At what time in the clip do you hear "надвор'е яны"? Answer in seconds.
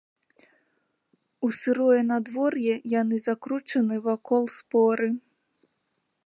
2.11-3.15